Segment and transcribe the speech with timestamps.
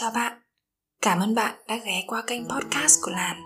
[0.00, 0.32] Chào bạn,
[1.02, 3.36] cảm ơn bạn đã ghé qua kênh podcast của làn.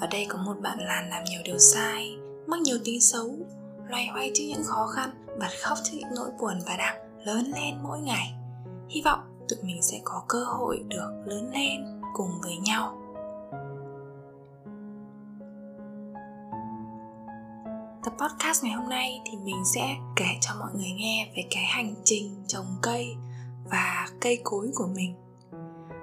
[0.00, 3.38] Ở đây có một bạn làn làm nhiều điều sai, mắc nhiều tính xấu
[3.88, 7.52] Loay hoay trước những khó khăn, bật khóc trước những nỗi buồn và đang lớn
[7.54, 8.34] lên mỗi ngày.
[8.88, 12.98] Hy vọng tụi mình sẽ có cơ hội được lớn lên cùng với nhau.
[18.04, 21.64] Tập podcast ngày hôm nay thì mình sẽ kể cho mọi người nghe về cái
[21.64, 23.14] hành trình trồng cây
[23.70, 25.21] và cây cối của mình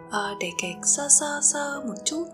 [0.09, 2.25] uh, để kể sơ sơ sơ một chút.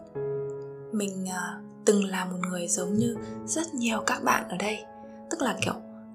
[0.92, 4.84] Mình uh, từng là một người giống như rất nhiều các bạn ở đây.
[5.30, 5.74] Tức là kiểu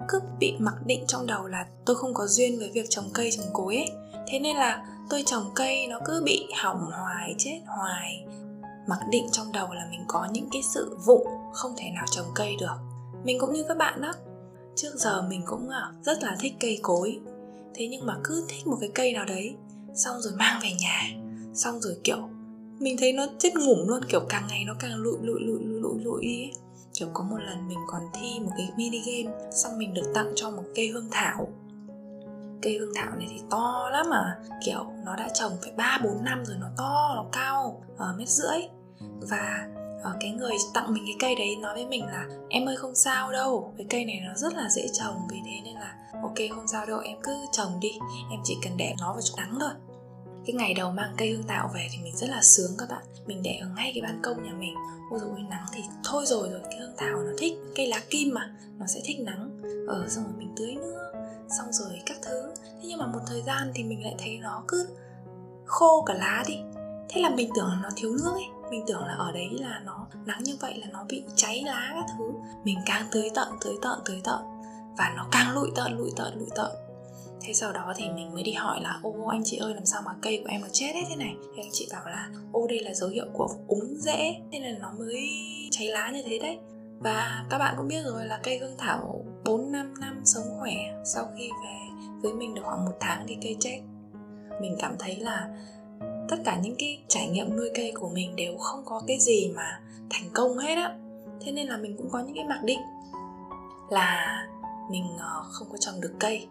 [0.09, 3.31] cứ bị mặc định trong đầu là tôi không có duyên với việc trồng cây
[3.31, 3.91] trồng cối ấy.
[4.29, 8.25] Thế nên là tôi trồng cây nó cứ bị hỏng hoài chết hoài.
[8.87, 12.27] Mặc định trong đầu là mình có những cái sự vụng không thể nào trồng
[12.35, 12.77] cây được.
[13.25, 14.13] Mình cũng như các bạn đó.
[14.77, 17.19] Trước giờ mình cũng ờ, rất là thích cây cối.
[17.75, 19.55] Thế nhưng mà cứ thích một cái cây nào đấy
[19.95, 21.20] xong rồi mang về nhà
[21.55, 22.29] xong rồi kiểu
[22.79, 26.01] mình thấy nó chết ngủm luôn kiểu càng ngày nó càng lụi lụi lụi lụi
[26.03, 26.53] lụi đi ấy
[26.95, 30.33] kiểu có một lần mình còn thi một cái mini game xong mình được tặng
[30.37, 31.49] cho một cây hương thảo.
[32.63, 36.25] Cây hương thảo này thì to lắm mà kiểu nó đã trồng phải ba bốn
[36.25, 38.59] năm rồi nó to nó cao ở mét rưỡi.
[39.21, 39.69] Và
[40.01, 42.95] uh, cái người tặng mình cái cây đấy nói với mình là em ơi không
[42.95, 46.37] sao đâu cái cây này nó rất là dễ trồng vì thế nên là ok
[46.55, 47.91] không sao đâu em cứ trồng đi
[48.31, 49.71] em chỉ cần để nó vào chỗ nắng thôi
[50.47, 53.03] cái ngày đầu mang cây hương tạo về thì mình rất là sướng các bạn.
[53.27, 54.75] Mình để ở ngay cái ban công nhà mình.
[55.11, 58.35] Ôi dồi nắng thì thôi rồi rồi cái hương thảo nó thích cây lá kim
[58.35, 59.61] mà nó sẽ thích nắng.
[59.89, 61.13] Ở ờ, xong rồi mình tưới nước
[61.59, 62.53] xong rồi các thứ.
[62.65, 64.89] Thế nhưng mà một thời gian thì mình lại thấy nó cứ
[65.67, 66.59] khô cả lá đi.
[67.09, 68.47] Thế là mình tưởng là nó thiếu nước ấy.
[68.71, 71.91] Mình tưởng là ở đấy là nó nắng như vậy là nó bị cháy lá
[71.95, 72.33] các thứ.
[72.65, 74.41] Mình càng tưới tận tưới tận tưới tận
[74.99, 76.90] và nó càng lụi tận lụi tận lụi tận
[77.41, 80.03] thế sau đó thì mình mới đi hỏi là, ô, anh chị ơi, làm sao
[80.07, 81.35] mà cây của em nó chết hết thế này?
[81.43, 84.79] Thì anh chị bảo là, ô, đây là dấu hiệu của úng rễ nên là
[84.79, 85.29] nó mới
[85.71, 86.59] cháy lá như thế đấy.
[86.99, 90.75] Và các bạn cũng biết rồi là cây hương thảo 4 năm năm sống khỏe,
[91.05, 93.81] sau khi về với mình được khoảng một tháng thì cây chết.
[94.61, 95.49] Mình cảm thấy là
[96.29, 99.53] tất cả những cái trải nghiệm nuôi cây của mình đều không có cái gì
[99.57, 99.81] mà
[100.11, 100.97] thành công hết á.
[101.41, 102.81] Thế nên là mình cũng có những cái mặc định
[103.91, 104.43] là
[104.91, 106.47] mình ờ, không có trồng được cây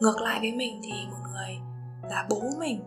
[0.00, 1.58] ngược lại với mình thì một người
[2.10, 2.80] là bố mình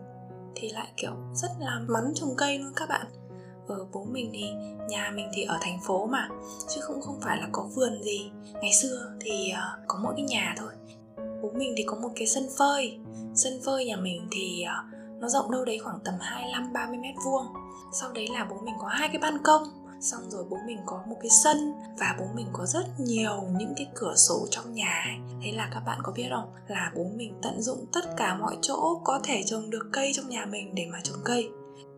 [0.54, 3.06] thì lại kiểu rất là mắn trồng cây luôn các bạn.
[3.66, 4.44] Ở bố mình thì
[4.88, 6.28] nhà mình thì ở thành phố mà
[6.68, 8.30] chứ cũng không phải là có vườn gì.
[8.62, 10.72] Ngày xưa thì uh, có mỗi cái nhà thôi.
[11.42, 12.98] Bố mình thì có một cái sân phơi.
[13.34, 17.14] Sân phơi nhà mình thì uh, nó rộng đâu đấy khoảng tầm 25 30 mét
[17.24, 17.46] vuông.
[17.92, 19.62] Sau đấy là bố mình có hai cái ban công
[20.04, 23.72] xong rồi bố mình có một cái sân và bố mình có rất nhiều những
[23.76, 25.36] cái cửa sổ trong nhà ấy.
[25.42, 26.52] thế là các bạn có biết không?
[26.68, 30.28] Là bố mình tận dụng tất cả mọi chỗ có thể trồng được cây trong
[30.28, 31.48] nhà mình để mà trồng cây.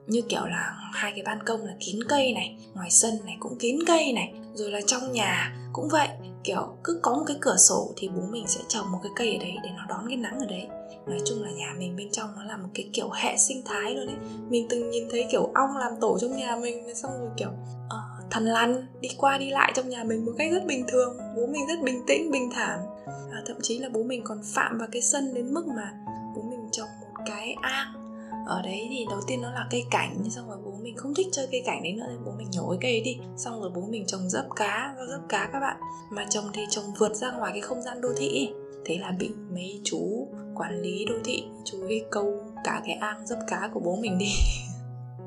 [0.06, 3.58] Như kiểu là hai cái ban công là kín cây này, ngoài sân này cũng
[3.58, 6.08] kín cây này, rồi là trong nhà cũng vậy.
[6.44, 9.32] Kiểu cứ có một cái cửa sổ thì bố mình sẽ trồng một cái cây
[9.32, 10.66] ở đấy để nó đón cái nắng ở đấy
[11.06, 13.94] nói chung là nhà mình bên trong nó là một cái kiểu hệ sinh thái
[13.94, 14.16] luôn đấy
[14.48, 17.50] mình từng nhìn thấy kiểu ong làm tổ trong nhà mình xong rồi kiểu
[17.86, 21.16] uh, thần lăn đi qua đi lại trong nhà mình một cách rất bình thường
[21.36, 22.80] bố mình rất bình tĩnh bình thản.
[23.06, 25.92] À, thậm chí là bố mình còn phạm vào cái sân đến mức mà
[26.36, 28.06] bố mình trồng một cái ang
[28.46, 31.26] ở đấy thì đầu tiên nó là cây cảnh xong rồi bố mình không thích
[31.32, 33.18] chơi cây cảnh đấy nữa thì bố mình nhổ cái cây đi.
[33.36, 35.76] Xong rồi bố mình trồng dấp cá rau dấp cá các bạn.
[36.10, 38.28] Mà trồng thì trồng vượt ra ngoài cái không gian đô thị.
[38.28, 38.54] Ấy.
[38.84, 41.44] thế là bị mấy chú quản lý đô thị.
[41.64, 42.34] Chú ấy câu
[42.64, 44.32] cả cái ang dấp cá của bố mình đi.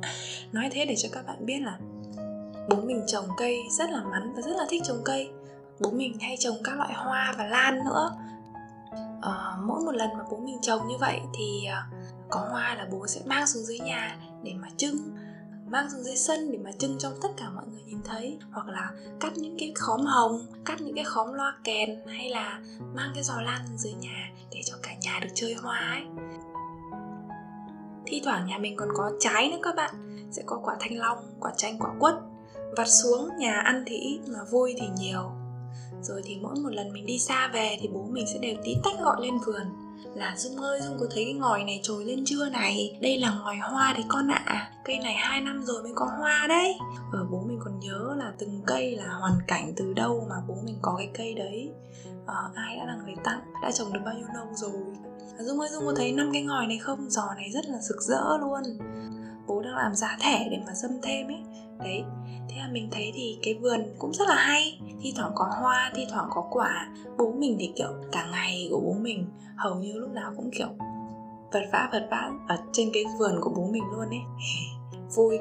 [0.52, 1.78] Nói thế để cho các bạn biết là
[2.70, 5.30] bố mình trồng cây rất là mắn và rất là thích trồng cây.
[5.80, 8.12] Bố mình hay trồng các loại hoa và lan nữa.
[9.22, 11.82] À, mỗi một lần mà bố mình trồng như vậy thì ờ,
[12.30, 14.98] có hoa là bố sẽ mang xuống dưới nhà để mà trưng
[15.70, 18.68] mang xuống dưới sân để mà trưng cho tất cả mọi người nhìn thấy, hoặc
[18.68, 22.62] là cắt những cái khóm hồng, cắt những cái khóm loa kèn, hay là
[22.94, 26.04] mang cái giò lan xuống dưới nhà để cho cả nhà được chơi hoa ấy.
[28.06, 29.96] Thi thoảng nhà mình còn có trái nữa các bạn.
[30.32, 32.16] Sẽ có quả thanh long, quả chanh, quả quất.
[32.78, 35.32] Vặt xuống, nhà ăn thì ít mà vui thì nhiều.
[36.02, 38.76] Rồi thì mỗi một lần mình đi xa về thì bố mình sẽ đều tí
[38.84, 39.66] tách gọi lên vườn
[40.20, 42.98] là dung ơi dung có thấy cái ngòi này trồi lên chưa này?
[43.02, 44.44] Đây là ngòi hoa đấy con ạ.
[44.46, 44.72] À.
[44.86, 46.76] cây này hai năm rồi mới có hoa đấy.
[47.12, 50.56] Ở bố mình còn nhớ là từng cây là hoàn cảnh từ đâu mà bố
[50.66, 51.72] mình có cái cây đấy.
[52.26, 54.82] À, ai đã là người tặng đã trồng được bao nhiêu lâu rồi?
[55.38, 57.10] À, dung ơi dung có thấy năm cái ngòi này không?
[57.10, 58.64] Giò này rất là rực rỡ luôn.
[59.48, 61.42] Bố đang làm giá thẻ để mà dâm thêm ấy.
[61.80, 62.04] Đấy
[62.50, 64.80] thế là mình thấy thì cái vườn cũng rất là hay.
[65.02, 66.90] Thi thoảng có hoa, thi thoảng có quả.
[67.18, 69.26] Bố mình thì kiểu cả ngày của bố mình
[69.56, 70.68] hầu như lúc nào cũng kiểu
[71.52, 74.22] vật vã vật vã ở trên cái vườn của bố mình luôn ấy.
[75.16, 75.38] Vui.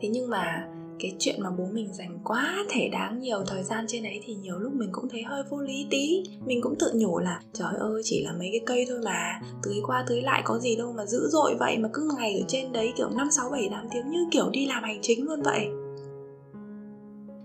[0.00, 0.66] Thế nhưng mà
[1.00, 4.34] cái chuyện mà bố mình dành quá thể đáng nhiều thời gian trên đấy thì
[4.34, 6.22] nhiều lúc mình cũng thấy hơi vô lý tí.
[6.44, 9.76] Mình cũng tự nhủ là, trời ơi, chỉ là mấy cái cây thôi mà, tưới
[9.86, 12.72] qua tưới lại có gì đâu mà dữ dội vậy mà cứ ngày ở trên
[12.72, 15.68] đấy kiểu năm, sáu, bảy, tám tiếng như kiểu đi làm hành chính luôn vậy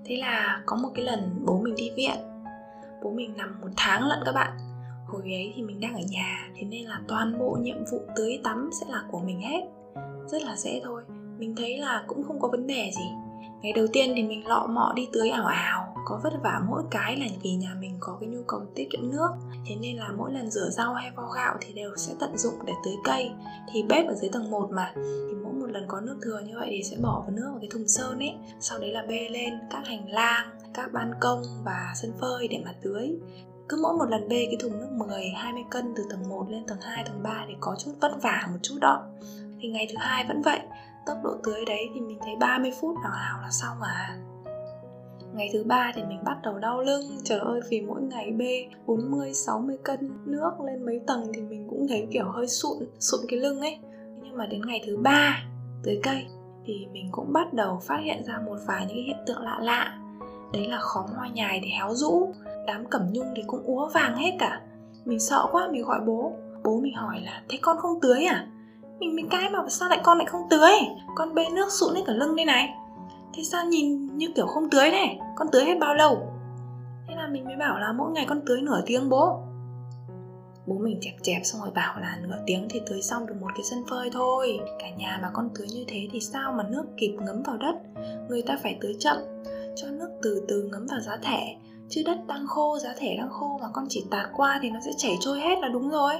[0.05, 2.17] thế là có một cái lần bố mình đi viện.
[3.03, 4.51] Bố mình nằm một tháng lận các bạn.
[5.07, 8.39] Hồi ấy thì mình đang ở nhà, thế nên là toàn bộ nhiệm vụ tưới
[8.43, 9.61] tắm sẽ là của mình hết.
[10.27, 11.03] Rất là dễ thôi.
[11.37, 13.05] Mình thấy là cũng không có vấn đề gì.
[13.61, 15.95] Ngày đầu tiên thì mình lọ mọ đi tưới ảo ảo.
[16.05, 19.11] Có vất vả mỗi cái là vì nhà mình có cái nhu cầu tiết kiệm
[19.11, 19.29] nước.
[19.65, 22.53] Thế nên là mỗi lần rửa rau hay vo gạo thì đều sẽ tận dụng
[22.65, 23.31] để tưới cây.
[23.71, 24.91] Thì bếp ở dưới tầng 1 mà.
[24.95, 27.59] Thì mỗi một lần có nước thừa như vậy thì sẽ bỏ vào nước vào
[27.61, 28.33] cái thùng sơn ấy.
[28.59, 32.61] Sau đấy là bê lên các hành lang các ban công và sân phơi để
[32.65, 33.11] mà tưới.
[33.69, 36.65] Cứ mỗi một lần bê cái thùng nước 10, 20 cân từ tầng 1 lên
[36.67, 39.07] tầng 2, tầng 3 thì có chút vất vả một chút đó.
[39.61, 40.59] Thì ngày thứ hai vẫn vậy
[41.05, 44.17] Tốc độ tưới đấy thì mình thấy 30 phút nào nào là xong à.
[45.33, 48.65] Ngày thứ ba thì mình bắt đầu đau lưng Trời ơi vì mỗi ngày bê
[48.85, 53.19] 40, 60 cân nước lên mấy tầng thì mình cũng thấy kiểu hơi sụn, sụn
[53.27, 53.77] cái lưng ấy.
[54.23, 55.45] Nhưng mà đến ngày thứ ba
[55.85, 56.25] tưới cây
[56.65, 59.57] thì mình cũng bắt đầu phát hiện ra một vài những cái hiện tượng lạ
[59.61, 59.97] lạ.
[60.53, 62.33] Đấy là khóm hoa nhài thì héo rũ,
[62.67, 64.61] đám cẩm nhung thì cũng úa vàng hết cả.
[65.05, 66.31] Mình sợ quá, mình gọi bố.
[66.63, 68.47] Bố mình hỏi là, thế con không tưới à?
[68.99, 70.71] Mình mình cãi mà, sao lại con lại không tưới?
[71.15, 72.73] Con bê nước sụn hết cả lưng đây này.
[73.33, 76.17] Thế sao nhìn như kiểu không tưới này con tưới hết bao lâu?
[77.07, 79.39] Thế là mình mới bảo là, mỗi ngày con tưới nửa tiếng bố
[80.67, 83.49] bố mình chẹp chẹp xong rồi bảo là nửa tiếng thì tưới xong được một
[83.55, 84.59] cái sân phơi thôi.
[84.79, 87.75] Cả nhà mà con tưới như thế thì sao mà nước kịp ngấm vào đất?
[88.29, 89.17] Người ta phải tưới chậm,
[89.75, 91.55] cho nước từ từ ngấm vào giá thể
[91.89, 94.79] chứ đất đang khô, giá thể đang khô mà con chỉ tạt qua thì nó
[94.85, 96.13] sẽ chảy trôi hết là đúng rồi.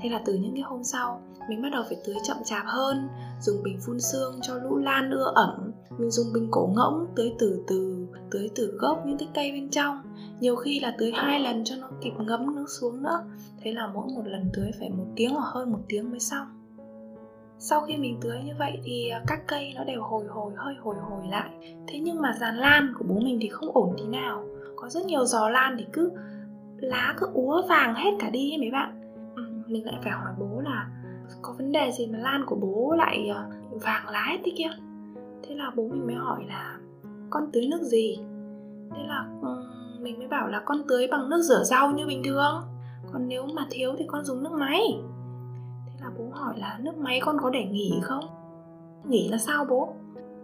[0.00, 1.20] Thế là từ những cái hôm sau
[1.50, 3.08] mình bắt đầu phải tưới chậm chạp hơn
[3.40, 7.32] dùng bình phun sương cho lũ lan ưa ẩm mình dùng bình cổ ngỗng tưới
[7.38, 10.02] từ từ tưới từ gốc những cái cây bên trong.
[10.40, 13.24] Nhiều khi là tưới hai lần cho nó kịp ngấm nước xuống nữa.
[13.62, 16.46] Thế là mỗi một lần tưới phải một tiếng hoặc hơn một tiếng mới xong.
[17.58, 20.74] Sau khi mình tưới như vậy thì à, các cây nó đều hồi hồi hơi
[20.80, 21.50] hồi hồi lại.
[21.88, 24.44] Thế nhưng mà giàn lan của bố mình thì không ổn tí nào.
[24.76, 26.12] Có rất nhiều giò lan thì cứ
[26.76, 29.00] lá cứ úa vàng hết cả đi mấy bạn.
[29.36, 30.90] Ừ, mình lại phải hỏi bố là
[31.42, 34.70] có vấn đề gì mà lan của bố lại ờ, vàng lá hết thế kia?
[35.42, 36.78] Thế là bố mình mới hỏi là,
[37.30, 38.18] con tưới nước gì?
[38.90, 39.64] Thế là ừ,
[40.00, 42.62] mình mới bảo là, con tưới bằng nước rửa rau như bình thường.
[43.12, 44.80] Còn nếu mà thiếu thì con dùng nước máy.
[45.86, 48.24] Thế là bố hỏi là, nước máy con có để nghỉ không?
[49.08, 49.88] Nghỉ là sao bố?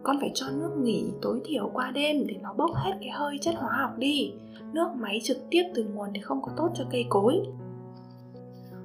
[0.02, 3.38] Con phải cho nước nghỉ tối thiểu qua đêm để nó bốc hết cái hơi
[3.40, 4.32] chất hóa học đi.
[4.72, 7.42] Nước máy trực tiếp từ nguồn thì không có tốt cho cây cối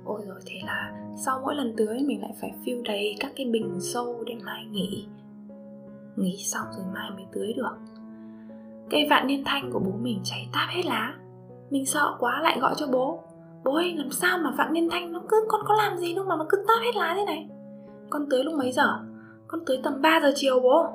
[0.06, 0.92] ôi rồi thế là
[1.26, 4.66] sau mỗi lần tưới mình lại phải fill đầy các cái bình sâu để mai
[4.66, 5.08] nghỉ.
[6.16, 7.78] Nghỉ xong rồi mai mới tưới được.
[8.90, 11.14] Cây vạn niên thanh của bố mình cháy táp hết lá.
[11.70, 13.24] Mình sợ quá lại gọi cho bố.
[13.64, 16.26] Bố ơi, làm sao mà vạn niên thanh nó cứ, con có làm gì đâu
[16.26, 17.50] mà nó cứ táp hết lá thế này?
[18.10, 19.00] Con tưới lúc mấy giờ?
[19.48, 20.86] Con tưới tầm 3 giờ chiều bố.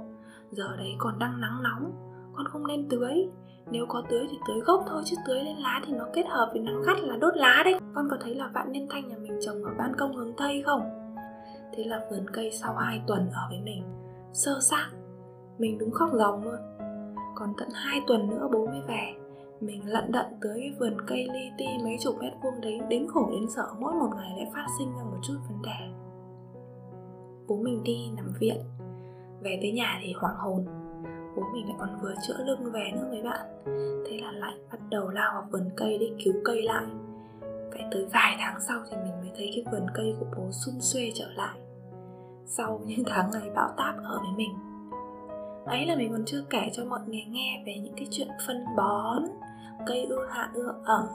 [0.50, 1.92] Giờ đấy còn đang nắng nóng,
[2.34, 3.28] con không nên tưới
[3.70, 6.50] nếu có tưới thì tưới gốc thôi, chứ tưới lên lá thì nó kết hợp
[6.52, 7.78] với nắng gắt là đốt lá đấy.
[7.94, 10.62] Con có thấy là vạn niên thanh nhà mình trồng ở ban công hướng tây
[10.66, 10.80] không?
[11.72, 13.82] Thế là vườn cây sau 2 tuần ở với mình,
[14.32, 14.90] sơ xác.
[15.58, 16.60] Mình đúng khóc ròng luôn.
[17.34, 19.14] Còn tận 2 tuần nữa bố mới về.
[19.60, 23.06] Mình lận đận tới cái vườn cây li ti mấy chục mét vuông đấy, đến
[23.08, 25.88] khổ đến sợ mỗi một ngày lại phát sinh ra một chút vấn đề.
[27.48, 28.56] Bố mình đi nằm viện.
[29.40, 30.66] Về tới nhà thì hoảng hồn
[31.36, 33.46] bố mình lại còn vừa chữa lưng về nữa mấy bạn.
[34.06, 36.86] Thế là lại bắt đầu lao vào vườn cây để cứu cây lại.
[37.72, 40.80] Phải tới vài tháng sau thì mình mới thấy cái vườn cây của bố xung
[40.80, 41.58] xuê trở lại.
[42.46, 44.54] Sau những tháng ngày bão táp ở với mình.
[45.66, 48.64] Ấy là mình còn chưa kể cho mọi người nghe về những cái chuyện phân
[48.76, 49.22] bón,
[49.86, 51.06] cây ưa hạ ưa ẩm,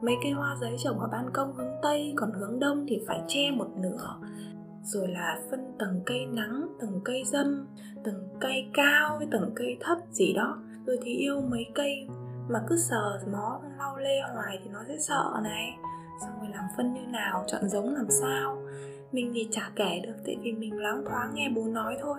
[0.00, 3.20] mấy cây hoa giấy trồng ở ban công hướng tây, còn hướng đông thì phải
[3.28, 4.16] che một nửa
[4.88, 7.66] rồi là phân tầng cây nắng tầng cây dâm
[8.04, 10.58] tầng cây cao với tầng cây thấp gì đó.
[10.86, 12.06] Rồi thì yêu mấy cây
[12.48, 15.76] mà cứ sờ mó lau lê hoài thì nó sẽ sợ này.
[16.20, 18.62] Xong rồi làm phân như nào, chọn giống làm sao.
[19.12, 22.18] Mình thì chả kể được tại vì mình loáng thoáng nghe bố nói thôi,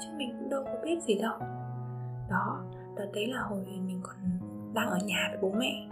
[0.00, 1.38] chứ mình cũng đâu có biết gì đâu.
[2.30, 2.64] Đó,
[2.96, 4.16] đợt đấy là hồi mình còn
[4.74, 5.88] đang ở nhà với bố mẹ.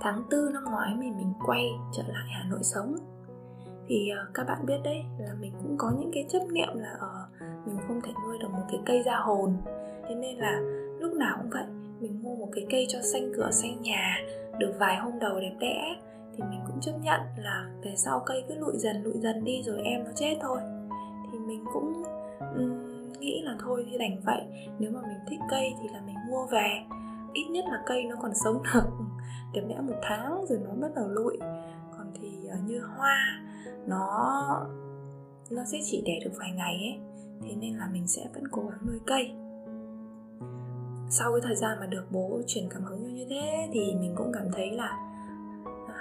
[0.00, 2.96] Tháng 4 năm ngoái mình mình quay trở lại Hà Nội sống.
[3.88, 6.96] Thì uh, các bạn biết đấy là mình cũng có những cái chấp niệm là
[6.98, 9.56] ở uh, mình không thể nuôi được một cái cây ra hồn.
[10.08, 10.60] Thế nên là
[11.00, 11.64] lúc nào cũng vậy
[12.00, 14.18] mình mua một cái cây cho xanh cửa xanh nhà
[14.58, 15.96] được vài hôm đầu đẹp đẽ
[16.36, 19.62] thì mình cũng chấp nhận là về sau cây cứ lụi dần lụi dần đi
[19.62, 20.58] rồi em nó chết thôi.
[21.32, 22.02] Thì mình cũng
[22.56, 24.42] um, nghĩ là thôi thì đành vậy
[24.78, 26.68] nếu mà mình thích cây thì là mình mua về
[27.32, 28.80] ít nhất là cây nó còn sống được.
[29.52, 31.38] Đẹp đẽ một tháng rồi nó bắt đầu lụi.
[31.98, 33.42] Còn thì ờ, như hoa
[33.86, 34.66] nó
[35.50, 36.98] nó sẽ chỉ đẻ được vài ngày ấy.
[37.42, 39.32] Thế nên là mình sẽ vẫn cố gắng nuôi cây.
[41.10, 44.32] Sau cái thời gian mà được bố truyền cảm hứng như thế thì mình cũng
[44.32, 44.98] cảm thấy là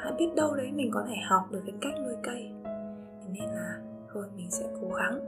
[0.04, 2.52] à, biết đâu đấy mình có thể học được cái cách nuôi cây.
[3.22, 3.80] Thế nên là
[4.14, 5.20] thôi mình sẽ cố gắng.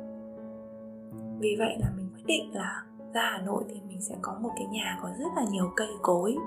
[1.40, 4.50] Vì vậy là mình quyết định là ra Hà Nội thì mình sẽ có một
[4.56, 6.38] cái nhà có rất là nhiều cây cối.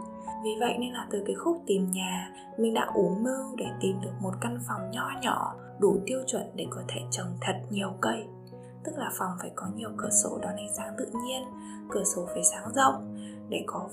[0.44, 4.00] Vì vậy nên là từ cái khúc tìm nhà, mình đã ủ mưu để tìm
[4.00, 7.92] được một căn phòng nho nhỏ đủ tiêu chuẩn để có thể trồng thật nhiều
[8.00, 8.26] cây.
[8.84, 11.42] Tức là phòng phải có nhiều cửa sổ đón ánh sáng tự nhiên,
[11.90, 13.16] cửa sổ phải sáng rộng
[13.48, 13.88] để có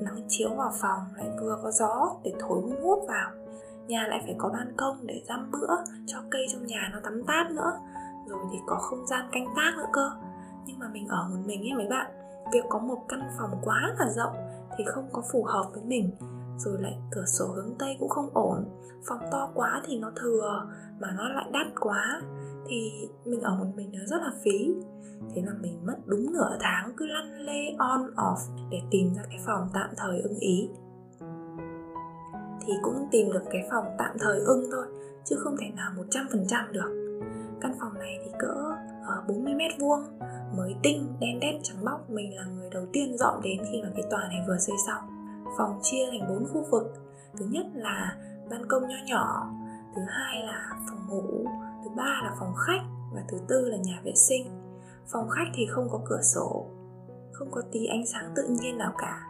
[0.00, 3.30] nắng chiếu vào phòng, lại vừa có gió để thổi hút vào.
[3.86, 7.22] Nhà lại phải có ban công để giam bữa cho cây trong nhà nó tắm
[7.26, 7.72] táp nữa.
[8.28, 10.10] Rồi thì có không gian canh tác nữa cơ
[10.70, 12.10] nhưng mà mình ở một mình ấy mấy bạn,
[12.52, 14.32] việc có một căn phòng quá là rộng
[14.78, 16.10] thì không có phù hợp với mình,
[16.56, 18.64] rồi lại cửa sổ hướng tây cũng không ổn.
[19.08, 20.66] Phòng to quá thì nó thừa,
[21.00, 22.22] mà nó lại đắt quá,
[22.66, 24.74] thì mình ở một mình nó rất là phí.
[25.34, 29.22] Thế là mình mất đúng nửa tháng cứ lăn lê on, off để tìm ra
[29.28, 30.68] cái phòng tạm thời ưng ý.
[32.66, 34.86] Thì cũng tìm được cái phòng tạm thời ưng thôi,
[35.24, 37.20] chứ không thể nào 100% được.
[37.60, 40.00] Căn phòng này thì cỡ Ờ, ở 40 mét vuông,
[40.56, 42.10] mới tinh, đen đét, trắng bóc.
[42.10, 45.04] Mình là người đầu tiên dọn đến khi mà cái tòa này vừa xây xong.
[45.58, 46.92] Phòng chia thành bốn khu vực.
[47.38, 48.16] Thứ nhất là
[48.50, 49.50] ban công nho nhỏ,
[49.96, 51.44] thứ hai là phòng ngủ,
[51.84, 52.82] thứ ba là phòng khách
[53.14, 54.46] và thứ tư là nhà vệ sinh.
[55.12, 56.66] Phòng khách thì không có cửa sổ,
[57.32, 59.20] không có tí ánh sáng tự nhiên nào cả.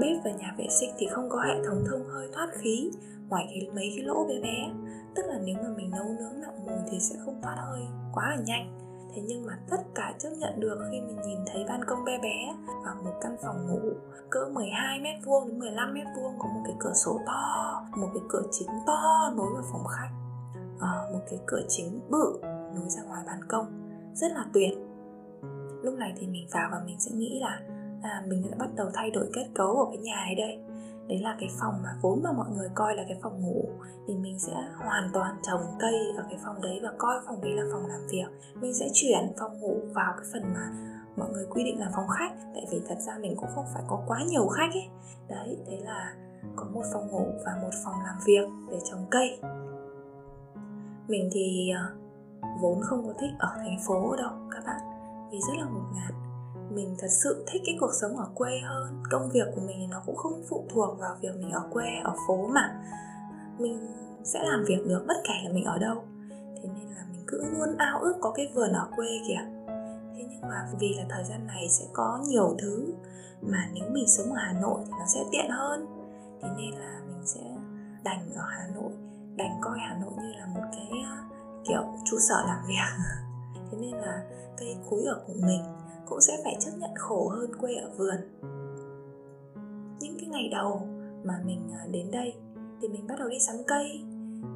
[0.00, 2.90] Bếp và nhà vệ sinh thì không có hệ thống thông hơi thoát khí
[3.28, 4.72] ngoài cái, mấy cái lỗ bé bé.
[5.14, 8.30] Tức là nếu mà mình nấu nướng nặng mùi thì sẽ không thoát hơi, quá
[8.30, 8.81] là nhanh
[9.14, 12.18] thế nhưng mà tất cả chấp nhận được khi mình nhìn thấy ban công bé
[12.18, 12.54] bé
[12.84, 13.90] và một căn phòng ngủ
[14.30, 18.08] cỡ 12 mét vuông đến 15 mét vuông có một cái cửa sổ to một
[18.14, 20.10] cái cửa chính to nối vào phòng khách
[20.80, 22.40] à, một cái cửa chính bự
[22.74, 23.66] nối ra ngoài ban công.
[24.14, 24.72] Rất là tuyệt.
[25.82, 27.60] Lúc này thì mình vào và mình sẽ nghĩ là
[28.02, 30.58] à, mình đã bắt đầu thay đổi kết cấu của cái nhà này đây
[31.12, 33.68] đấy là cái phòng mà vốn mà mọi người coi là cái phòng ngủ,
[34.06, 37.52] thì mình sẽ hoàn toàn trồng cây ở cái phòng đấy và coi phòng đấy
[37.54, 38.26] là phòng làm việc.
[38.54, 40.70] Mình sẽ chuyển phòng ngủ vào cái phần mà
[41.16, 43.82] mọi người quy định là phòng khách, tại vì thật ra mình cũng không phải
[43.88, 44.88] có quá nhiều khách ấy.
[45.28, 46.14] Đấy thế là
[46.56, 49.40] có một phòng ngủ và một phòng làm việc để trồng cây.
[51.08, 51.96] Mình thì ờ,
[52.60, 54.80] vốn không có thích ở thành phố đâu, các bạn.
[55.30, 56.14] Vì rất là ngột ngạt
[56.74, 59.02] mình thật sự thích cái cuộc sống ở quê hơn.
[59.10, 62.14] Công việc của mình nó cũng không phụ thuộc vào việc mình ở quê, ở
[62.28, 62.74] phố mà.
[63.58, 63.86] Mình
[64.24, 66.04] sẽ làm việc được bất kể là mình ở đâu.
[66.30, 69.40] Thế nên là mình cứ luôn ao ước có cái vườn ở quê kìa.
[70.16, 72.94] Thế nhưng mà vì là thời gian này sẽ có nhiều thứ
[73.42, 75.86] mà nếu mình sống ở hà nội thì nó sẽ tiện hơn.
[76.42, 77.40] Thế nên là mình sẽ
[78.04, 78.92] đành ở hà nội,
[79.36, 81.16] đành coi hà nội như là một cái ờ,
[81.68, 83.04] kiểu, trụ sở làm việc.
[83.70, 84.22] Thế nên là
[84.58, 85.62] cây cối ở của mình
[86.06, 88.16] cũng sẽ phải chấp nhận khổ hơn quê ở vườn.
[90.00, 90.88] Những cái ngày đầu
[91.24, 92.34] mà mình à, đến đây
[92.80, 94.00] thì mình bắt đầu đi sắm cây,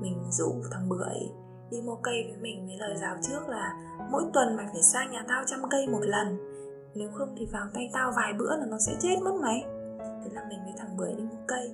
[0.00, 1.30] mình rủ thằng bưởi
[1.70, 3.74] đi mua cây với mình với lời giáo trước là
[4.10, 6.38] mỗi tuần mày phải sang nhà tao chăm cây một lần,
[6.94, 9.64] nếu không thì vào tay tao vài bữa là nó sẽ chết mất mày.
[9.98, 11.72] Thế là mình với thằng bưởi đi mua cây.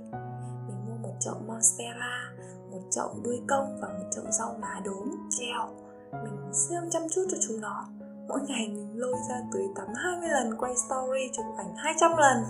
[0.67, 2.33] Mình mua một chậu monstera,
[2.71, 5.69] một chậu đuôi công và một chậu rau má đốm treo.
[6.13, 7.89] Mình siêu chăm chút cho chúng nó
[8.29, 12.45] mỗi ngày mình lôi ra tưới tắm 20 lần, quay story chụp ảnh 200 lần.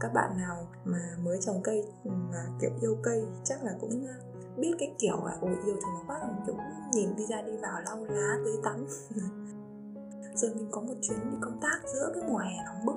[0.00, 4.14] Các bạn nào mà mới trồng cây, mà kiểu yêu cây chắc là cũng ờ,
[4.56, 6.56] biết cái kiểu là, ôi, yêu thì nó quá là kiểu
[6.92, 8.86] nhìn đi ra đi vào lau lá tưới tắm.
[10.34, 12.96] Rồi mình có một chuyến đi công tác giữa cái mùa hè nóng bức,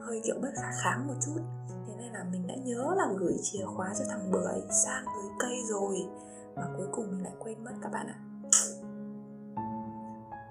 [0.00, 1.40] hơi kiểu bất khả kháng một chút.
[1.86, 5.30] Thế nên là mình đã nhớ là gửi chìa khóa cho thằng bưởi sang tưới
[5.38, 6.08] cây rồi,
[6.56, 8.18] mà cuối cùng mình lại quên mất các bạn ạ.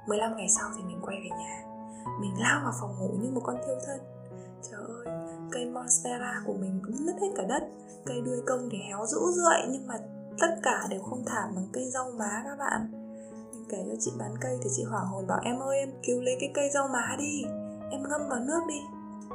[0.08, 1.64] 15 ngày sau thì mình quay về nhà.
[2.22, 4.00] Mình lao vào phòng ngủ như một con thiêu thân.
[4.72, 5.16] Trời ơi,
[5.52, 7.64] cây Monstera của mình cũng hết cả đất.
[8.06, 9.96] Cây đuôi công thì héo rũ rượi Nhưng mà
[10.40, 12.92] tất cả đều không thảm bằng cây rau má các bạn.
[13.52, 16.22] Mình kể cho chị bán cây thì chị hoảng hồn bảo Em ơi em cứu
[16.22, 17.44] lấy cái cây rau má đi.
[17.92, 18.80] Em ngâm vào nước đi.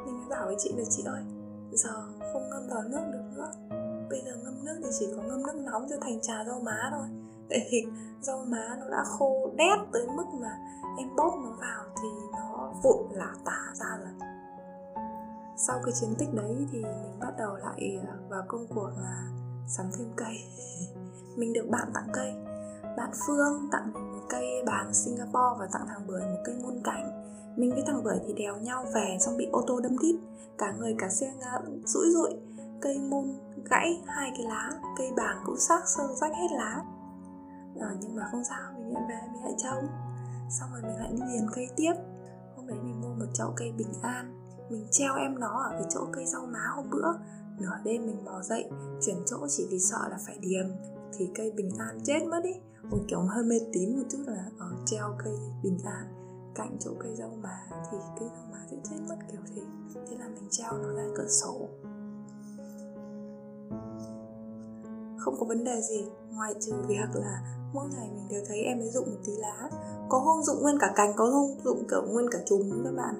[0.05, 1.23] Mình mới bảo với chị là chị ơi
[1.73, 3.53] Giờ không ngâm vào nước được nữa.
[4.11, 6.91] Bây giờ ngâm nước thì chỉ có ngâm nước nóng cho thành trà rau má
[6.91, 7.07] thôi.
[7.51, 7.87] Tại vì
[8.21, 10.59] rau má nó đã khô đét tới mức mà
[10.99, 14.29] em bóp nó vào thì nó vụn lả tả ra rồi.
[15.57, 19.29] Sau cái chiến tích đấy thì mình bắt đầu lại ờ, vào công cuộc là
[19.67, 20.37] sắm thêm cây.
[21.37, 22.35] Mình được bạn tặng cây.
[22.97, 26.81] Bạn phương tặng mình một cây bàng singapore và tặng thằng bưởi một cây muôn
[26.85, 27.21] cảnh
[27.57, 30.17] mình với thằng bưởi thì đèo nhau về xong bị ô tô đâm đít.
[30.59, 32.31] Cả người cả xe ngã rũi rụi.
[32.81, 33.25] Cây môn
[33.71, 36.83] gãy hai cái lá cây bàng cũng xác sơ rách hết lá.
[37.81, 39.87] À, nhưng mà không sao mình về mình lại trông
[40.51, 41.93] xong rồi mình lại đi liền cây tiếp.
[42.57, 44.51] Hôm đấy mình mua một chậu cây bình an.
[44.71, 47.13] Mình treo em nó ở cái chỗ cây rau má hôm bữa.
[47.59, 48.71] Nửa đêm mình mò dậy,
[49.01, 50.67] chuyển chỗ chỉ vì sợ là phải điềm.
[51.13, 52.53] Thì cây bình an chết mất đi
[52.91, 56.07] một kiểu hơi mê tín một chút là ở treo cây bình an
[56.55, 59.63] cạnh chỗ cây rau má thì cây rau má sẽ chết mất kiểu thế.
[60.11, 61.69] Thế là mình treo nó ra cửa sổ.
[65.21, 66.05] Không có vấn đề gì.
[66.31, 67.41] Ngoài trừ việc là
[67.75, 69.71] mỗi ngày mình đều thấy em ấy dụng một tí lá.
[70.09, 73.15] Có hôm dụng nguyên cả cành, có hôm dụng kiểu nguyên cả chùm các bạn.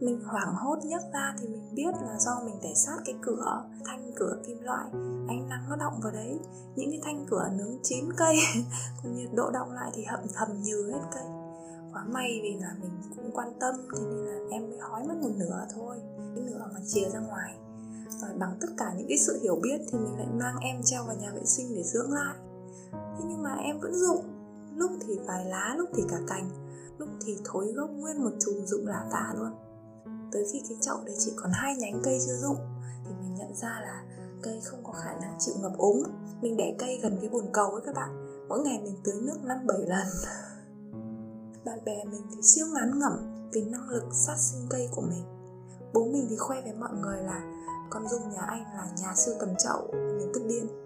[0.00, 3.64] Mình hoảng hốt nhấc ra thì mình biết là do mình để sát cái cửa,
[3.84, 4.86] thanh cửa kim loại.
[5.28, 6.40] Ánh nắng nó động vào đấy.
[6.76, 8.36] Những cái thanh cửa nướng chín cây,
[9.02, 11.24] còn nhiệt độ động lại thì hậm thầm nhừ hết cây.
[11.92, 15.14] Quá may vì là mình cũng quan tâm, thế nên là em mới hói mất
[15.22, 15.96] một nửa thôi.
[16.34, 17.54] Cái nửa mà chia ra ngoài
[18.22, 21.04] và bằng tất cả những cái sự hiểu biết thì mình lại mang em treo
[21.04, 22.36] vào nhà vệ sinh để dưỡng lại.
[22.92, 24.24] Thế nhưng mà em vẫn dụng.
[24.76, 26.50] Lúc thì vài lá, lúc thì cả cành,
[26.98, 29.52] lúc thì thối gốc nguyên một chùm dụng lả tả luôn.
[30.32, 32.56] Tới khi cái chậu đấy chỉ còn hai nhánh cây chưa dụng,
[33.04, 34.04] thì mình nhận ra là
[34.42, 36.02] cây không có khả năng chịu ngập úng.
[36.40, 38.28] Mình để cây gần cái bồn cầu ấy các bạn.
[38.48, 40.06] Mỗi ngày mình tưới nước năm, bảy lần.
[41.64, 43.12] Bạn bè mình thì siêu ngán ngẩm
[43.52, 45.24] vì năng lực sát sinh cây của mình.
[45.94, 47.40] Bố mình thì khoe với mọi người là
[47.92, 50.82] con dung nhà anh là nhà siêu tầm chậu mình tức điên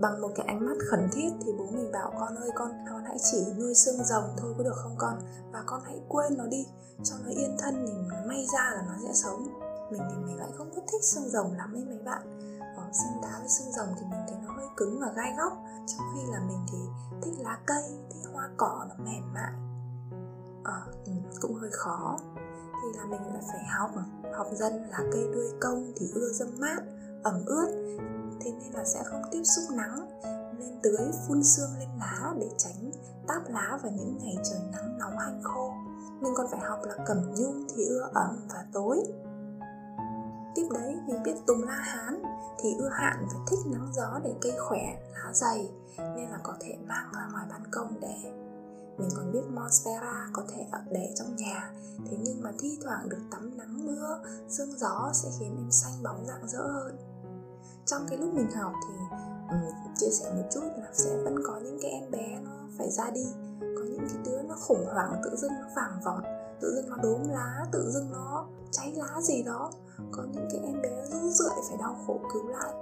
[0.00, 3.04] bằng một cái ánh mắt khẩn thiết thì bố mình bảo con ơi con con
[3.04, 5.18] hãy chỉ nuôi xương rồng thôi có được không con?
[5.52, 6.66] Và con hãy quên nó đi
[7.02, 7.92] cho nó yên thân thì
[8.28, 9.60] may ra là nó sẽ sống.
[9.90, 12.22] Mình thì mình lại không có thích xương rồng lắm ấy mấy bạn.
[12.76, 15.52] Ở xem đá với xương rồng thì mình thấy nó hơi cứng và gai góc.
[15.86, 16.78] Trong khi là mình thì
[17.22, 19.52] thích lá cây thích hoa cỏ nó mềm mại.
[20.64, 20.86] À,
[21.40, 22.18] cũng hơi khó
[22.82, 23.90] thì là mình lại phải học.
[24.34, 26.78] Học dần là cây đuôi công thì ưa dâm mát,
[27.22, 27.96] ẩm ướt.
[28.40, 30.20] Thế nên là sẽ không tiếp xúc nắng.
[30.58, 32.90] Nên tưới phun sương lên lá để tránh
[33.28, 35.72] táp lá vào những ngày trời nắng nóng hanh khô.
[36.20, 39.02] Mình còn phải học là cẩm nhung thì ưa ẩm và tối.
[40.54, 42.22] Tiếp đấy, mình biết tùng la hán
[42.60, 45.70] thì ưa hạn và thích nắng gió để cây khỏe, lá dày.
[45.98, 48.37] Nên là có thể mang ra ngoài ban công để
[48.98, 51.72] mình còn biết monstera có thể ở để trong nhà.
[52.10, 56.02] Thế nhưng mà thi thoảng được tắm nắng mưa sương gió sẽ khiến em xanh
[56.02, 56.96] bóng rạng rỡ hơn.
[57.86, 58.94] Trong cái lúc mình học thì
[59.50, 62.90] um, chia sẻ một chút là sẽ vẫn có những cái em bé nó phải
[62.90, 63.26] ra đi.
[63.60, 66.24] Có những cái đứa nó khủng hoảng tự dưng nó vàng vọt
[66.60, 69.72] tự dưng nó đốm lá tự dưng nó cháy lá gì đó.
[70.12, 72.72] Có những cái em bé rũ rượi phải đau khổ cứu lại.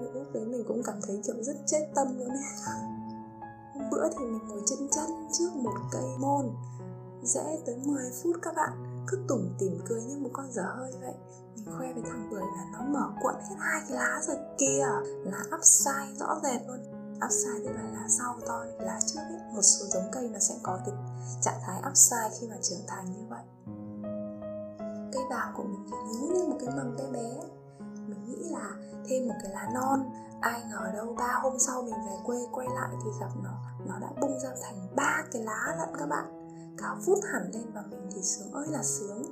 [0.00, 2.86] Những lúc đấy mình cũng cảm thấy kiểu rất chết tâm luôn ấy.
[3.86, 6.50] hôm bữa thì mình ngồi chân chân trước một cây môn.
[7.22, 9.04] Dễ tới 10 phút các bạn.
[9.08, 11.14] Cứ tủm tỉm cười như một con dở hơi vậy.
[11.56, 14.86] Mình khoe với thằng bưởi là nó mở cuộn hết hai cái lá rồi kìa.
[15.24, 16.78] Lá upside rõ rệt luôn.
[17.26, 19.38] Upside tức là lá sau to lá trước ấy.
[19.54, 20.94] Một số giống cây nó sẽ có cái
[21.42, 23.44] trạng thái upside khi mà trưởng thành như vậy.
[25.12, 27.40] Cây bào của mình thì nhú như một cái mầm bé bé.
[27.80, 28.70] Mình nghĩ là
[29.08, 30.10] thêm một cái lá non.
[30.40, 33.98] Ai ngờ đâu ba hôm sau mình về quê quay lại thì gặp nó nó
[33.98, 36.24] đã bung ra thành ba cái lá lận các bạn.
[36.78, 39.22] Cá vút hẳn lên và mình thì sướng ơi là sướng.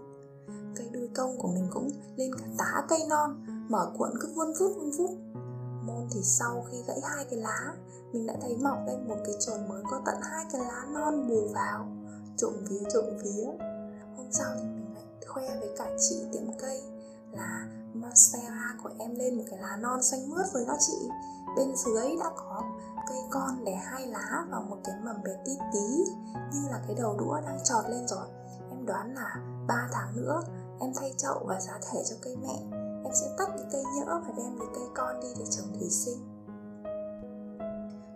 [0.76, 4.52] Cây đuôi công của mình cũng lên cả tá cây non, mở cuộn cứ vun
[4.60, 5.10] vút vun vút.
[5.82, 7.74] Môn thì sau khi gãy hai cái lá,
[8.12, 11.28] mình đã thấy mọc lên một cái chồi mới có tận hai cái lá non
[11.28, 11.86] bù vào.
[12.36, 13.46] Trộm vía trộm vía.
[14.16, 16.82] Hôm sau thì mình lại khoe với cả chị tiệm cây
[17.32, 21.08] là monstera của em lên một cái lá non xanh mướt rồi đó chị
[21.56, 22.62] bên dưới đã có
[23.08, 26.04] cây con để hai lá và một cái mầm bé tí tí,
[26.52, 28.26] như là cái đầu đũa đang trọt lên rồi.
[28.70, 29.36] Em đoán là
[29.68, 30.42] 3 tháng nữa,
[30.80, 32.58] em thay chậu và giá thể cho cây mẹ.
[33.04, 35.90] Em sẽ tách cái cây nhỡ và đem cái cây con đi để trồng thủy
[35.90, 36.18] sinh.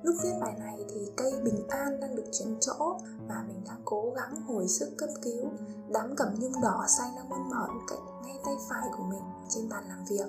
[0.02, 2.98] Lúc viết bài này thì cây bình an đang được chuyển chỗ
[3.28, 5.50] và mình đang cố gắng hồi sức cấp cứu.
[5.88, 9.68] Đám cẩm nhung đỏ xanh đang muốn mở cạnh ngay tay phải của mình trên
[9.68, 10.26] bàn làm việc.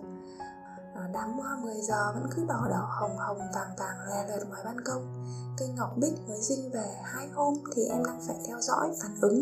[1.00, 4.48] Ờ, đám hoa 10 giờ vẫn cứ đỏ đỏ, hồng hồng, vàng vàng lè lẹt
[4.48, 5.26] ngoài ban công.
[5.58, 9.12] Cây ngọc bích mới dinh về hai hôm thì em đang phải theo dõi, phản
[9.22, 9.42] ứng.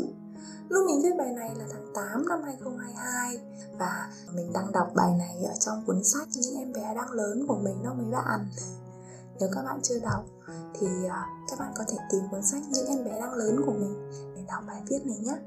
[0.70, 3.40] Lúc mình viết bài này là tháng 8 năm 2022
[3.80, 7.46] Và mình đang đọc bài này ở trong cuốn sách Những em bé đang lớn
[7.48, 8.48] của mình đó mấy bạn.
[9.40, 10.26] Nếu các bạn chưa đọc
[10.80, 13.74] Thì ờ, các bạn có thể tìm cuốn sách Những em bé đang lớn của
[13.74, 15.38] mình Để đọc bài viết này nhé.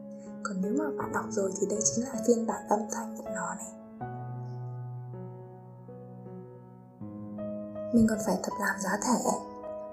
[0.42, 3.30] Còn nếu mà bạn đọc rồi thì đây chính là phiên bản âm thanh của
[3.34, 3.79] nó này.
[7.92, 9.30] Mình còn phải tập làm giá thể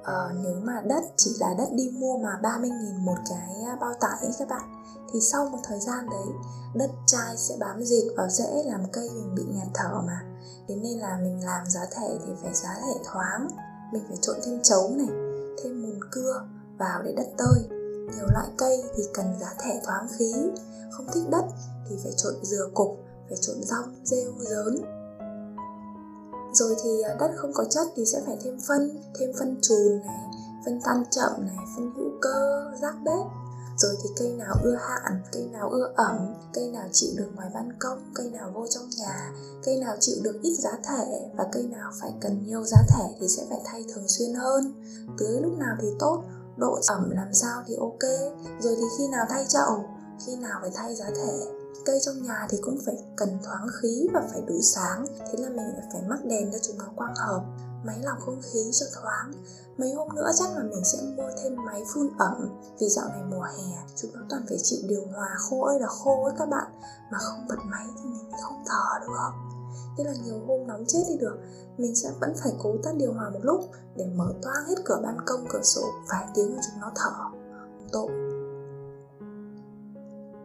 [0.04, 3.94] ờ, nếu mà đất chỉ là đất đi mua mà 30.000 một cái à, bao
[4.02, 4.78] tải ấy các bạn
[5.14, 6.28] thì sau một thời gian đấy
[6.74, 10.22] đất chai sẽ bám dịt vào rễ làm cây mình bị nghẹt thở mà.
[10.68, 13.48] Thế nên là mình làm giá thể thì phải giá thể thoáng
[13.94, 15.08] mình phải trộn thêm chấu này
[15.64, 17.78] thêm mùn cưa vào để đất tơi.
[18.16, 20.34] Nhiều loại cây thì cần giá thể thoáng khí
[20.92, 21.46] không thích đất
[21.90, 24.97] thì phải trộn dừa cục phải trộn rong rêu dớn
[26.58, 30.00] rồi thì à, đất không có chất thì sẽ phải thêm phân thêm phân trùn
[30.06, 30.26] này,
[30.66, 33.26] phân tan chậm này, phân hữu cơ, rác bếp.
[33.78, 37.50] Rồi thì cây nào ưa hạn, cây nào ưa ẩm, cây nào chịu được ngoài
[37.54, 39.32] ban công, cây nào vô trong nhà,
[39.64, 43.16] cây nào chịu được ít giá thể và cây nào phải cần nhiều giá thể
[43.20, 44.74] thì sẽ phải thay thường xuyên hơn.
[45.18, 46.24] Tưới lúc nào thì tốt,
[46.58, 48.12] độ ẩm làm sao thì ok.
[48.60, 49.84] Rồi thì khi nào thay chậu
[50.26, 54.08] khi nào phải thay giá thể cây trong nhà thì cũng phải cần thoáng khí
[54.14, 57.44] và phải đủ sáng, thế là mình phải mắc đèn cho chúng nó quang hợp,
[57.86, 59.32] máy lọc không khí cho thoáng.
[59.78, 63.24] Mấy hôm nữa chắc là mình sẽ mua thêm máy phun ẩm, vì dạo này
[63.30, 66.50] mùa hè, chúng nó toàn phải chịu điều hòa khô ơi là khô ấy các
[66.50, 66.72] bạn,
[67.12, 69.32] mà không bật máy thì mình không thở được.
[69.98, 71.38] Thế là nhiều hôm nóng chết đi được,
[71.78, 73.62] mình sẽ vẫn phải cố tắt điều hòa một lúc
[73.96, 77.12] để mở toang hết cửa ban công, cửa sổ, vài tiếng cho chúng nó thở.
[77.92, 78.37] Tội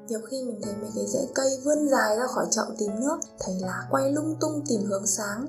[0.09, 3.19] nhiều khi mình thấy mấy cái rễ cây vươn dài ra khỏi chậu tìm nước,
[3.39, 5.47] thấy lá quay lung tung tìm hướng sáng.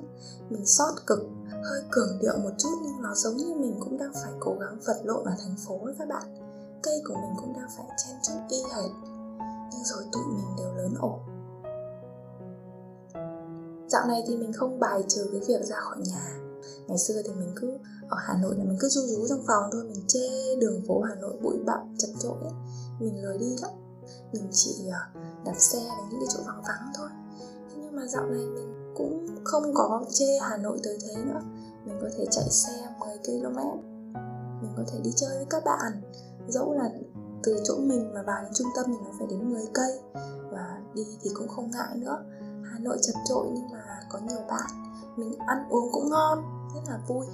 [0.50, 1.18] Mình sót cực,
[1.64, 4.78] hơi cường điệu một chút nhưng nó giống như mình cũng đang phải cố gắng
[4.86, 6.22] vật lộn ở thành phố ấy các bạn.
[6.82, 8.90] Cây của mình cũng đang phải chen chúc y hệt,
[9.72, 11.20] nhưng rồi tụi mình đều lớn ổn
[13.94, 16.38] dạo này thì mình không bài trừ cái việc ra khỏi nhà.
[16.86, 19.70] Ngày xưa thì mình cứ ở hà nội là mình cứ ru rú trong phòng
[19.72, 22.36] thôi, mình chê đường phố hà nội bụi bặm, chật chội
[23.00, 23.70] mình lười đi lắm
[24.32, 27.08] mình chỉ ờ, đạp xe đến những cái chỗ vắng vắng thôi.
[27.70, 31.40] Thế nhưng mà dạo này mình cũng không có chê hà nội tới thế nữa.
[31.84, 33.58] Mình có thể chạy xe 10 km.
[34.62, 36.02] Mình có thể đi chơi với các bạn.
[36.48, 36.90] Dẫu là
[37.42, 40.00] từ chỗ mình mà vào đến trung tâm thì nó phải đến 10 cây.
[40.50, 42.24] Và đi thì cũng không ngại nữa.
[42.72, 44.70] Hà nội chật trội nhưng mà có nhiều bạn.
[45.16, 47.26] Mình ăn uống cũng ngon, rất là vui.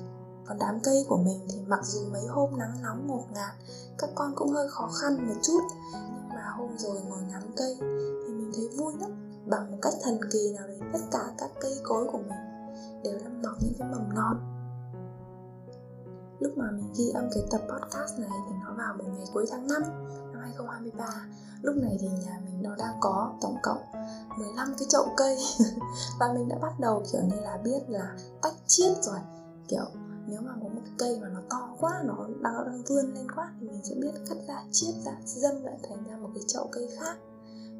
[0.47, 3.55] Còn đám cây của mình thì mặc dù mấy hôm nắng nóng ngột ngạt,
[3.99, 5.61] các con cũng hơi khó khăn một chút
[6.79, 7.77] rồi ngồi ngắm cây,
[8.27, 9.11] thì mình thấy vui lắm.
[9.47, 12.73] Bằng một cách thần kỳ nào đấy, tất cả các cây cối của mình
[13.05, 14.37] đều đang mọc những cái mầm non.
[16.41, 19.47] Lúc mà mình ghi âm cái tập podcast này thì nó vào một ngày cuối
[19.51, 19.83] tháng 5
[20.33, 21.05] năm 2023
[21.63, 23.83] lúc này thì nhà mình nó đang có tổng cộng
[24.39, 25.39] 15 cái chậu cây.
[26.21, 29.19] Và mình đã bắt đầu, kiểu như là, biết là tách chiết rồi.
[29.69, 29.85] Kiểu
[30.31, 33.27] nếu mà có một cái cây mà nó to quá, nó đang đang vươn lên
[33.37, 36.45] quá thì mình sẽ biết cắt ra, chiết ra, dâm lại thành ra một cái
[36.47, 37.17] chậu cây khác.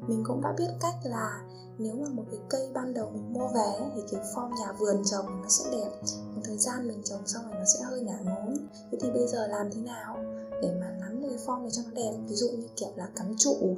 [0.07, 1.41] Mình cũng đã biết cách là
[1.77, 5.01] nếu mà một cái cây ban đầu mình mua về thì cái form nhà vườn
[5.05, 5.91] trồng nó sẽ đẹp.
[6.35, 9.27] Một thời gian mình trồng xong rồi nó sẽ hơi ngả ngốn thế thì bây
[9.27, 10.17] giờ làm thế nào
[10.61, 12.17] để mà nắm được cái form này cho nó đẹp?
[12.27, 13.77] Ví dụ như kiểu là cắm trụ,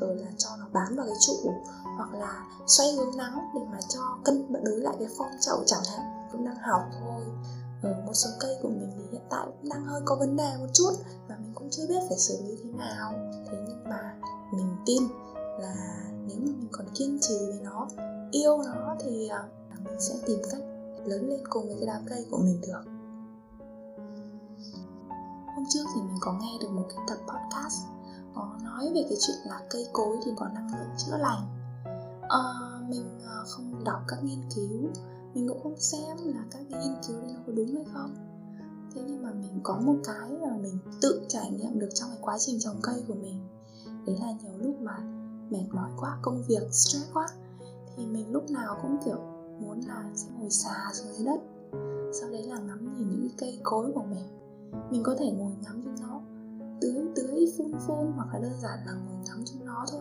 [0.00, 1.50] rồi là cho nó bám vào cái trụ,
[1.96, 5.82] hoặc là xoay hướng nắng để mà cho cân đối lại cái form chậu chẳng
[5.90, 6.28] hạn.
[6.32, 7.22] Cũng đang học thôi
[7.82, 10.56] ở một số cây của mình thì hiện tại cũng đang hơi có vấn đề
[10.58, 10.92] một chút
[11.28, 13.12] và mình cũng chưa biết phải xử lý thế nào.
[13.50, 14.14] Thế nhưng mà
[14.52, 15.02] mình tin
[15.58, 15.74] là
[16.26, 17.88] nếu mà mình còn kiên trì với nó
[18.30, 19.48] yêu nó thì à,
[19.84, 20.62] mình sẽ tìm cách
[21.04, 22.82] lớn lên cùng với cái đám cây của mình được.
[25.56, 27.82] Hôm trước thì mình có nghe được một cái tập podcast
[28.34, 31.46] có nói về cái chuyện là cây cối thì có năng lượng chữa lành.
[32.28, 34.88] Ờ, à, mình không đọc các nghiên cứu
[35.34, 38.14] mình cũng không xem là các cái nghiên cứu đấy nó có đúng hay không.
[38.94, 42.18] Thế nhưng mà mình có một cái là mình tự trải nghiệm được trong cái
[42.20, 43.40] quá trình trồng cây của mình.
[44.06, 44.98] Đấy là nhiều lúc mà
[45.50, 47.26] mệt mỏi quá, công việc stress quá,
[47.96, 49.18] thì mình lúc nào cũng, kiểu,
[49.60, 51.40] muốn là sẽ ngồi xà xuống dưới đất.
[52.20, 54.24] Sau đấy là ngắm nhìn những cái cây cối của mình.
[54.90, 56.20] Mình có thể ngồi ngắm chúng nó
[56.80, 60.00] tưới tưới, phun phun, hoặc là đơn giản là ngồi ngắm chúng nó thôi.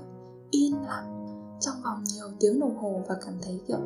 [0.52, 1.26] Yên lặng,
[1.62, 3.80] trong vòng nhiều tiếng đồng hồ và cảm thấy, kiểu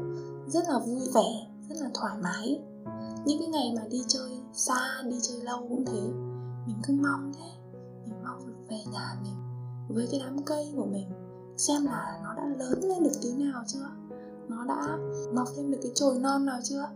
[0.48, 2.62] rất là vui vẻ rất là thoải mái.
[3.26, 6.02] Những cái ngày mà đi chơi xa đi chơi lâu cũng thế.
[6.68, 7.50] Mình cứ mong thế.
[8.06, 9.36] Mình mong được về nhà mình
[9.90, 11.10] với cái đám cây của mình.
[11.58, 13.90] Xem là nó đã lớn lên được tí nào chưa?
[14.48, 14.98] Nó đã
[15.34, 16.88] mọc thêm được cái chồi non nào chưa?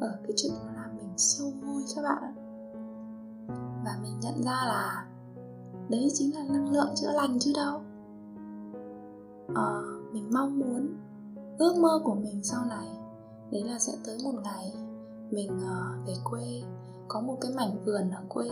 [0.00, 2.34] Ở cái chuyện đó làm mình siêu vui các bạn
[3.84, 5.06] và mình nhận ra là
[5.88, 7.80] đấy chính là năng lượng chữa lành chứ đâu.
[9.54, 9.80] À,
[10.12, 10.96] mình mong muốn
[11.58, 12.97] ước mơ của mình sau này
[13.50, 14.72] đấy là sẽ tới một ngày
[15.30, 16.62] mình ờ, về quê,
[17.08, 18.48] có một cái mảnh vườn ở quê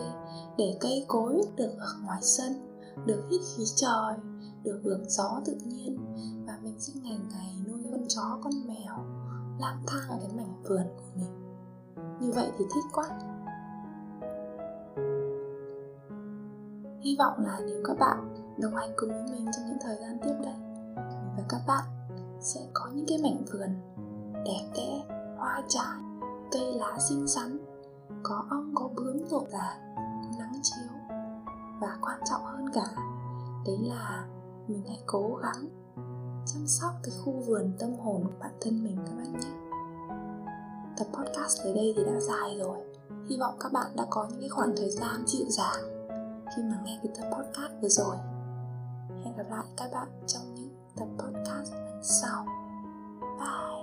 [0.59, 2.53] để cây cối được ở ngoài sân,
[3.07, 4.15] được hít khí trời,
[4.63, 5.97] được hưởng gió tự nhiên.
[6.47, 8.97] Và mình sẽ ngày ngày nuôi con chó, con mèo,
[9.61, 11.31] lang thang ở cái mảnh vườn của mình.
[12.21, 13.05] Như vậy thì thích quá.
[17.01, 20.19] Hy vọng là nếu các bạn đồng hành cùng với mình trong những thời gian
[20.23, 20.55] tiếp đây,
[21.37, 21.85] và các bạn
[22.41, 23.71] sẽ có những cái mảnh vườn
[24.47, 25.99] đẹp đẽ hoa trái
[26.53, 27.59] cây lá xinh xắn.
[28.23, 29.79] Có ong có bướm rộn rã,
[30.39, 30.89] nắng chiếu.
[31.81, 32.87] Và quan trọng hơn cả
[33.67, 34.25] đấy là
[34.69, 35.69] mình hãy cố gắng
[36.47, 39.49] chăm sóc cái khu vườn tâm hồn của bản thân mình các bạn nhé.
[40.99, 42.79] Tập podcast tới đây thì đã dài rồi.
[43.29, 46.09] Hy vọng các bạn đã có những cái khoảng thời gian dịu dàng
[46.57, 48.17] khi mà nghe cái tập podcast vừa rồi.
[49.25, 52.47] Hẹn gặp lại các bạn trong những tập podcast lần sau.
[53.39, 53.76] Bye.